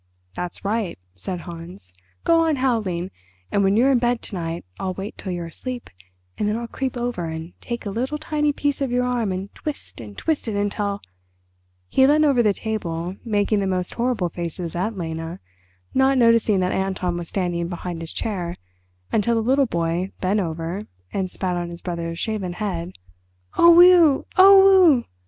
"That's 0.33 0.65
right," 0.65 0.97
said 1.13 1.41
Hans; 1.41 1.93
"go 2.23 2.43
on 2.47 2.55
howling, 2.55 3.11
and 3.51 3.63
when 3.63 3.77
you're 3.77 3.91
in 3.91 3.99
bed 3.99 4.23
to 4.23 4.35
night 4.35 4.65
I'll 4.79 4.95
wait 4.95 5.15
till 5.15 5.31
you're 5.31 5.45
asleep, 5.45 5.91
and 6.39 6.49
then 6.49 6.57
I'll 6.57 6.65
creep 6.67 6.97
over 6.97 7.25
and 7.25 7.53
take 7.61 7.85
a 7.85 7.91
little 7.91 8.17
tiny 8.17 8.51
piece 8.51 8.81
of 8.81 8.89
your 8.89 9.03
arm 9.05 9.31
and 9.31 9.53
twist 9.53 10.01
and 10.01 10.17
twist 10.17 10.47
it 10.47 10.55
until—" 10.55 11.01
He 11.87 12.07
leant 12.07 12.25
over 12.25 12.41
the 12.41 12.51
table 12.51 13.17
making 13.23 13.59
the 13.59 13.67
most 13.67 13.93
horrible 13.93 14.29
faces 14.29 14.75
at 14.75 14.97
Lena, 14.97 15.39
not 15.93 16.17
noticing 16.17 16.61
that 16.61 16.71
Anton 16.71 17.15
was 17.15 17.29
standing 17.29 17.67
behind 17.67 18.01
his 18.01 18.11
chair 18.11 18.55
until 19.11 19.35
the 19.35 19.43
little 19.47 19.67
boy 19.67 20.11
bent 20.19 20.39
over 20.39 20.81
and 21.13 21.29
spat 21.29 21.55
on 21.55 21.69
his 21.69 21.83
brother's 21.83 22.17
shaven 22.17 22.53
head. 22.53 22.93
"Oh, 23.55 23.69
weh! 23.75 24.23
oh, 24.35 24.95
weh!" 24.95 25.03